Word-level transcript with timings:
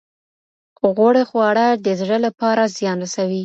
غوړ 0.95 1.15
خواړه 1.29 1.67
د 1.85 1.87
زړه 2.01 2.17
لپاره 2.25 2.61
زیان 2.77 2.97
رسوي. 3.03 3.39